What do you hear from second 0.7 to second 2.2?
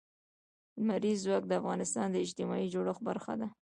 لمریز ځواک د افغانستان د